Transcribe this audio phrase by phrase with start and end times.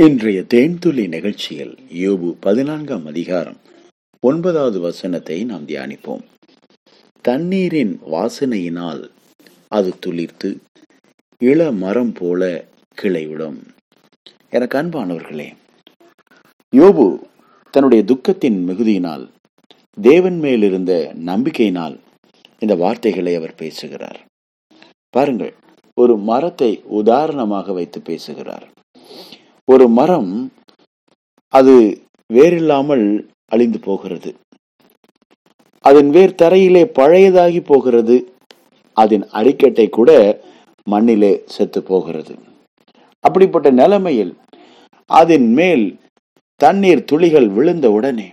[0.00, 3.56] இன்றைய தேன்துளி நிகழ்ச்சியில் யோபு பதினான்காம் அதிகாரம்
[4.20, 6.22] ஒன்பதாவது வசனத்தை நாம் தியானிப்போம்.
[7.22, 9.10] தண்ணீரின் வாசனையினால்
[9.68, 10.56] அது துளிர்த்து
[11.38, 12.64] இள மரம் போல
[13.02, 13.58] கிளைவிடும்.
[14.50, 15.54] எனக்கு அன்பானவர்களே
[16.76, 17.22] யோபு
[17.70, 19.28] தன்னுடைய துக்கத்தின் மிகுதியினால்
[20.00, 21.98] தேவன் மேலிருந்த நம்பிக்கையினால்
[22.58, 24.20] இந்த வார்த்தைகளை அவர் பேசுகிறார்.
[25.10, 25.54] பாருங்கள்
[25.94, 28.68] ஒரு மரத்தை உதாரணமாக வைத்து பேசுகிறார்.
[29.64, 30.52] ஒரு மரம்
[31.48, 31.74] அது
[32.32, 34.34] வேறில்லாமல் அழிந்து போகிறது.
[35.80, 38.34] அதன் வேர் தரையிலே பழையதாகி போகிறது.
[38.92, 40.10] அதன் அடிக்கட்டை கூட
[40.84, 42.34] மண்ணிலே செத்து போகிறது.
[43.20, 44.36] அப்படிப்பட்ட நிலைமையில்
[45.06, 45.98] அதன் மேல்
[46.56, 48.28] தண்ணீர் துளிகள் விழுந்த உடனே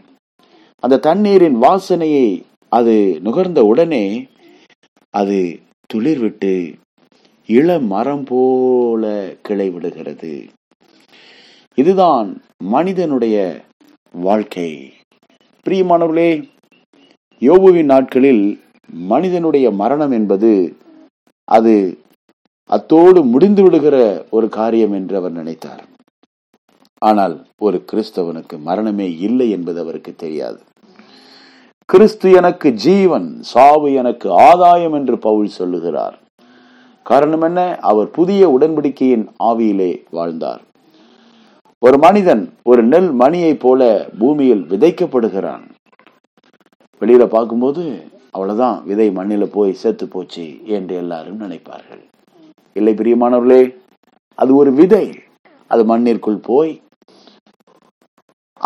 [0.79, 4.27] அந்த தண்ணீரின் வாசனையை அது நுகர்ந்த உடனே
[5.09, 5.59] அது
[5.93, 6.73] துளிர் விட்டு
[7.45, 10.45] இள மரம் போல கிளை விடுகிறது.
[11.79, 12.29] இதுதான்
[12.63, 13.37] மனிதனுடைய
[14.11, 14.69] வாழ்க்கை.
[15.65, 16.31] பிரியமானவர்களே
[17.39, 18.43] யோபுவின் நாட்களில்
[19.11, 20.51] மனிதனுடைய மரணம் என்பது
[21.43, 21.73] அது
[22.69, 25.83] அத்தோடு முடிந்து விடுகிற ஒரு காரியம் என்று அவர் நினைத்தார்.
[27.05, 30.59] ஆனால் ஒரு கிறிஸ்தவனுக்கு மரணமே இல்லை என்பது அவருக்கு தெரியாது.
[31.85, 36.17] கிறிஸ்து எனக்கு ஜீவன் சாவு எனக்கு ஆதாயம் என்று பவுல் சொல்லுகிறார்.
[37.03, 37.61] காரணம் என்ன?
[37.81, 40.61] அவர் புதிய உடன்படிக்கையின் ஆவியிலே வாழ்ந்தார்.
[41.85, 43.81] ஒரு மனிதன் ஒரு நெல் மணியை போல
[44.19, 45.63] பூமியில் விதைக்கப்படுகிறான்.
[47.01, 47.83] வெளியில பார்க்கும்போது
[48.35, 50.45] அவ்வளவுதான் விதை மண்ணில போய் செத்து போச்சு
[50.77, 52.03] என்று எல்லாரும் நினைப்பார்கள்.
[52.75, 53.61] இல்லை பிரியமானவர்களே
[54.41, 55.05] அது ஒரு விதை.
[55.71, 56.73] அது மண்ணிற்குள் போய்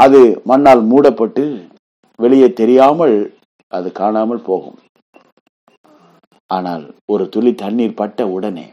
[0.04, 0.20] அது
[0.52, 1.46] மண்ணால் மூடப்பட்டு
[2.20, 3.16] வெளியே தெரியாமல்
[3.78, 4.80] அது காணாமல் போகும்.
[6.50, 8.68] ஆனால் ஒரு துளி தண்ணீர் பட்ட உடனே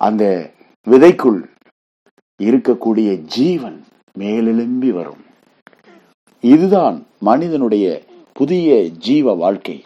[0.00, 0.24] அந்த
[0.86, 1.40] விதைக்குள்
[2.40, 3.84] இருக்கக்கூடிய ஜீவன்
[4.18, 5.22] மேலெழும்பி வரும்.
[6.40, 7.86] இதுதான் மனிதனுடைய
[8.32, 9.84] புதிய ஜீவ வாழ்க்கை.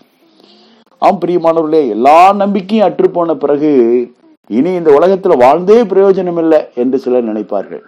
[0.99, 3.71] ஆம் பிரியமானவர்களே எல்லா நம்பிக்கையும் அற்றுப்போன பிறகு
[4.47, 7.83] இனி இந்த உலகத்துல வாழ்ந்தே பிரயோஜனம் இல்லை என்று சிலர் நினைப்பார்கள்.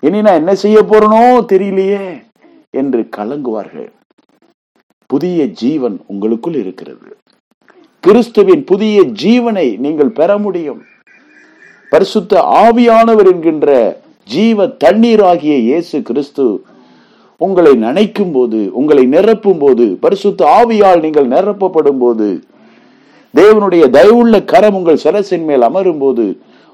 [0.00, 1.22] இனி நான் என்ன செய்ய போறனோ
[1.52, 2.22] தெரியலையே
[2.70, 3.88] என்று கலங்குவார்கள்.
[5.06, 7.16] புதிய ஜீவன் உங்களுக்குள் இருக்கிறது.
[8.00, 10.82] கிறிஸ்துவின் புதிய ஜீவனை நீங்கள் பெற முடியும்.
[11.92, 13.70] பரிசுத்த ஆவியானவர் என்கின்ற
[14.28, 16.46] ஜீவ தண்ணீர் ஆகிய இயேசு கிறிஸ்து
[17.40, 22.28] உங்களை நினைக்கும் போது உங்களை நிரப்பும் போது பரிசுத்த ஆவியால் நீங்கள் நிரப்பப்படும் போது
[23.34, 26.26] தேவனுடைய தயவுள்ள கரம் உங்கள் சரசின் மேல் அமரும் போது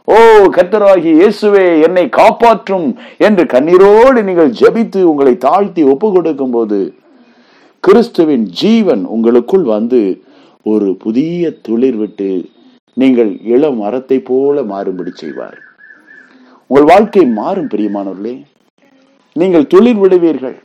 [0.09, 0.17] ஓ
[0.55, 2.87] கத்தராகி இயேசுவே என்னை காப்பாற்றும்
[3.19, 6.81] என்று கண்ணீரோடு நீங்கள் ஜெபித்து உங்களை தாழ்த்தி ஒப்பு கொடுக்கும் போது
[7.85, 10.03] கிறிஸ்துவின் ஜீவன் உங்களுக்குள் வந்து
[10.67, 12.31] ஒரு புதிய துளிர் விட்டு
[13.01, 15.59] நீங்கள் இளம் மரத்தை போல மாறும்படி செய்வார்.
[16.71, 18.35] உங்கள் வாழ்க்கை மாறும் பிரியமானவர்களே.
[19.37, 20.59] நீங்கள் துளிர் விடுவீர்கள்.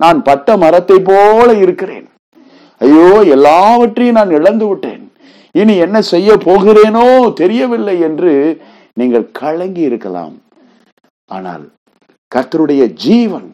[0.00, 2.06] நான் பட்ட மரத்தை போல இருக்கிறேன்.
[2.80, 5.02] ஐயோ எல்லாவற்றையும் நான் இழந்து விட்டேன்.
[5.60, 7.06] இனி என்ன செய்ய போகிறேனோ
[7.42, 8.32] தெரியவில்லை என்று
[9.00, 10.34] நீங்கள் கலங்கி இருக்கலாம்.
[11.36, 11.64] ஆனால்
[12.34, 13.48] கர்த்தருடைய ஜீவன்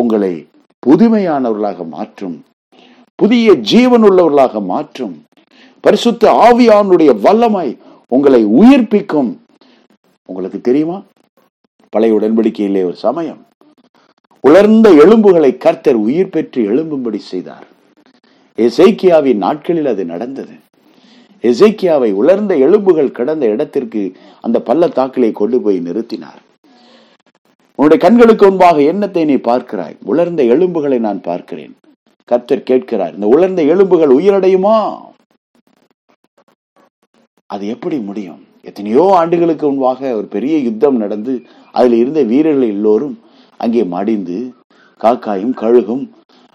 [0.00, 0.34] உங்களை
[0.86, 2.36] புதுமையானவர்களாக மாற்றும்
[3.18, 5.16] புதிய ஜீவன் உள்ளவர்களாக மாற்றும்
[5.80, 9.38] பரிசுத்த ஆவியானுடைய வல்லமை உங்களை உயிர்ப்பிக்கும்.
[10.26, 11.02] உங்களுக்கு தெரியுமா?
[11.88, 13.46] பழைய உடன்படிக்கையிலே ஒரு சமயம்
[14.40, 17.66] உலர்ந்த எலும்புகளை கர்த்தர் உயிர் பெற்று எழும்பும்படி செய்தார்.
[18.58, 20.52] எசைக்கியாவின் நாட்களில் அது நடந்தது.
[21.42, 26.40] எசைக்கியாவை உலர்ந்த எலும்புகள் கிடந்த இடத்திற்கு அந்த பள்ளத்தாக்கிலே கொண்டு போய் நிறுத்தினார்.
[27.74, 29.96] உன்னுடைய கண்களுக்கு முன்பாக எண்ணத்தை நீ பார்க்கிறாய்?
[30.04, 31.74] உலர்ந்த எலும்புகளை நான் பார்க்கிறேன்.
[32.24, 34.78] கர்த்தர் கேட்கிறார் இந்த உலர்ந்த எலும்புகள் உயிரடையுமா?
[37.52, 38.40] அது எப்படி முடியும்?
[38.68, 41.32] எத்தனையோ ஆண்டுகளுக்கு முன்பாக ஒரு பெரிய யுத்தம் நடந்து
[41.76, 43.14] அதில் இருந்த வீரர்கள் எல்லோரும்
[43.64, 44.38] அங்கே மடிந்து
[45.04, 46.02] காக்காயும் கழுகும்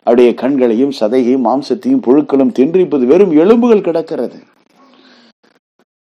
[0.07, 4.39] அவருடைய கண்களையும் சதையையும் மாம்சத்தையும் புழுக்களும் தின்றிப்பது வெறும் எலும்புகள் கிடக்கிறது.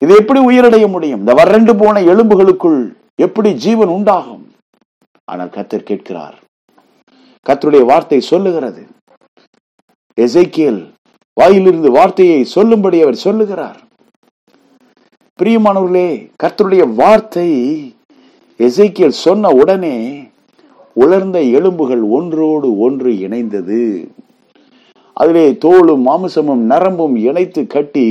[0.03, 1.23] இது எப்படி உயிரடைய முடியும்?
[1.23, 2.81] இந்த வறண்டு போன எலும்புகளுக்குள்
[3.27, 4.45] எப்படி ஜீவன் உண்டாகும்?
[5.31, 6.37] ஆனால் கத்தர் கேட்கிறார்.
[7.47, 8.83] கத்தருடைய வார்த்தை சொல்லுகிறது.
[10.19, 10.83] எசைக்கியல்
[11.41, 13.81] வாயிலிருந்து வார்த்தையை சொல்லும்படி அவர் சொல்லுகிறார்.
[15.43, 17.49] பிரியமானவர்களே கர்த்தருடைய வார்த்தை
[18.59, 19.97] எசைக்கியல் சொன்ன உடனே
[20.95, 24.09] உலர்ந்த எலும்புகள் ஒன்றோடு ஒன்று இணைந்தது.
[25.13, 28.07] அதிலே தோலும் மாமிசமும் நரம்பும் இணைத்து கட்டி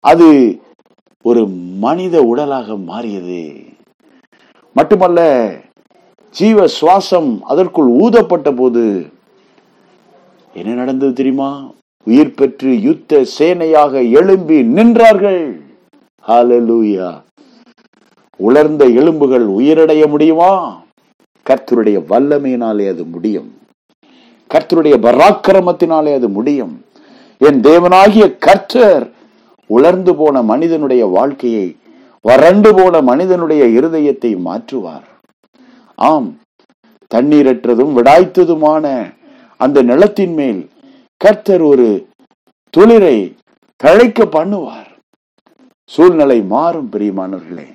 [0.00, 0.60] அது
[1.22, 1.46] ஒரு
[1.78, 3.42] மனித உடலாக மாறியது.
[4.72, 5.28] மட்டுமல்ல
[6.30, 9.06] ஜீவ சுவாசம் அதற்குள் ஊதப்பட்ட போது
[10.54, 11.70] என்ன நடந்தது தெரியுமா?
[12.04, 15.63] உயிர் பெற்று யுத்த சேனையாக எழும்பி நின்றார்கள்.
[16.28, 17.08] ஹாலலூயா
[18.36, 20.52] உலர்ந்த எலும்புகள் உயிரடைய முடியுமா?
[21.50, 23.50] கர்த்தருடைய வல்லமையினாலே அது முடியும்.
[24.54, 26.84] கர்த்தருடைய பராக்கிரமத்தினாலே அது முடியும்.
[27.38, 29.10] என் தேவனாகிய கர்த்தர்
[29.66, 31.76] உலர்ந்து போன மனிதனுடைய வாழ்க்கையை
[32.20, 35.06] வறண்டு போன மனிதனுடைய இருதயத்தை மாற்றுவார்.
[35.94, 36.38] ஆம்
[37.14, 39.14] தண்ணீரற்றதும் விடாய்த்ததுமான
[39.56, 40.68] அந்த நிலத்தின் மேல்
[41.16, 42.06] கர்த்தர் ஒரு
[42.76, 43.18] துளிரை
[43.84, 44.83] தழைக்க பண்ணுவார்.
[45.94, 47.66] சூழ்நிலை மாறும் பிரியமானவர்களே.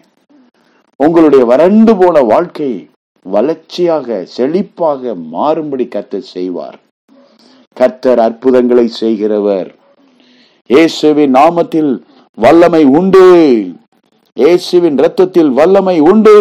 [0.96, 2.90] உங்களுடைய வறண்டு போன வாழ்க்கை
[3.24, 6.80] வளர்ச்சியாக செழிப்பாக மாறும்படி கர்த்தர் செய்வார்.
[7.74, 9.76] கர்த்தர் அற்புதங்களை செய்கிறவர்.
[10.66, 12.02] இயேசுவின் நாமத்தில்
[12.34, 13.24] வல்லமை உண்டு.
[14.34, 16.38] இயேசுவின் ரத்தத்தில் வல்லமை உண்டு.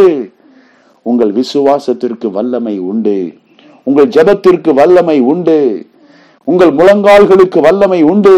[1.02, 3.34] உங்கள் விசுவாசத்திற்கு வல்லமை உண்டு.
[3.84, 5.86] உங்கள் ஜெபத்திற்கு வல்லமை உண்டு.
[6.44, 8.36] உங்கள் முழங்கால்களுக்கு வல்லமை உண்டு.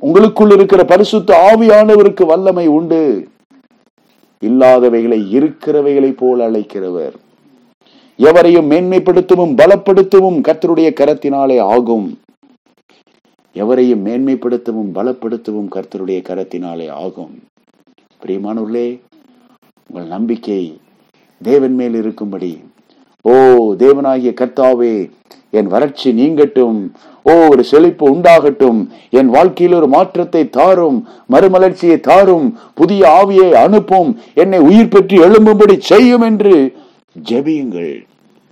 [0.00, 3.28] உங்களுக்குள் இருக்கிற பரிசுத்த ஆவியானவருக்கு வல்லமை உண்டு.
[4.40, 7.14] இல்லாதவைகளை இருக்கிறவைகளை போல் அழைக்கிறவர்.
[8.16, 12.18] எவரையும் மேன்மைப்படுத்தவும் பலப்படுத்தவும் கர்த்தருடைய கரத்தினாலே ஆகும்.
[13.54, 17.42] எவரையும் மேன்மைப்படுத்தவும் பலப்படுத்தவும் கர்த்தருடைய கரத்தினாலே ஆகும்.
[18.22, 19.00] பிரியமானவர்களே
[19.88, 20.80] உங்கள் நம்பிக்கை
[21.42, 22.58] தேவன் மேல் இருக்கும்படி
[23.30, 23.34] ஓ
[23.78, 24.94] தேவனாகிய கர்த்தாவே
[25.50, 26.78] என் வறட்சி நீங்கட்டும்.
[27.22, 28.80] ஓ ஒரு செழிப்பு உண்டாகட்டும்.
[29.10, 30.98] என் வாழ்க்கையில் ஒரு மாற்றத்தை தாரும்
[31.32, 36.56] மறுமலர்ச்சியை தாரும் புதிய ஆவியை அனுப்பும் என்னை உயிர் பெற்று எழும்பும்படி செய்யும் என்று
[37.30, 37.94] ஜெபியுங்கள்.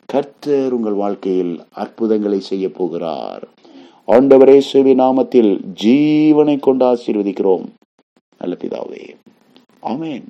[0.06, 3.44] கர்த்தர் உங்கள் வாழ்க்கையில் அற்புதங்களை செய்ய போகிறார்.
[4.09, 7.67] ஆண்டவரே சுவி நாமத்தில் ஜீவனை கொண்டு ஆசீர்வதிக்கிறோம்.
[8.38, 9.05] நல்ல பிதாவே.
[9.82, 10.27] ஆமேன்.